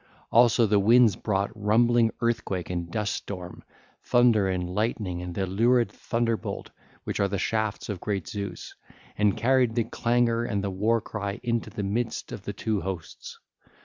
Also 0.31 0.65
the 0.65 0.79
winds 0.79 1.15
brought 1.15 1.51
rumbling 1.55 2.09
earthquake 2.21 2.71
and 2.71 2.91
duststorm, 2.91 3.61
thunder 4.03 4.49
and 4.49 4.67
lightning 4.67 5.21
and 5.21 5.35
the 5.35 5.45
lurid 5.45 5.91
thunderbolt, 5.91 6.71
which 7.03 7.19
are 7.19 7.27
the 7.27 7.37
shafts 7.37 7.87
of 7.87 7.99
great 8.01 8.27
Zeus, 8.27 8.73
and 9.15 9.37
carried 9.37 9.75
the 9.75 9.83
clangour 9.83 10.43
and 10.43 10.63
the 10.63 10.71
warcry 10.71 11.39
into 11.43 11.69
the 11.69 11.83
midst 11.83 12.31
of 12.31 12.41
the 12.45 12.53
two 12.53 12.81
hosts. 12.81 13.37